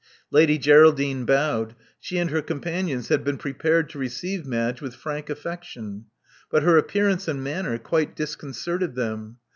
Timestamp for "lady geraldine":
0.31-1.25